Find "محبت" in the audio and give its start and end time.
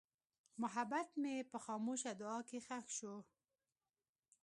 0.61-1.09